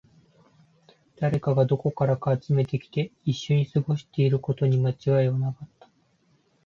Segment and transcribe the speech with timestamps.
[1.17, 5.87] 誰かがどこからか集めてきて、一緒に過ごしていることに間違いはなかった